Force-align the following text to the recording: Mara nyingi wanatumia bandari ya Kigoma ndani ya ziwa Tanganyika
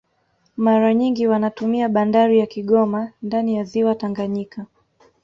Mara 0.57 0.93
nyingi 0.93 1.27
wanatumia 1.27 1.89
bandari 1.89 2.39
ya 2.39 2.45
Kigoma 2.45 3.11
ndani 3.21 3.55
ya 3.55 3.63
ziwa 3.63 3.95
Tanganyika 3.95 4.65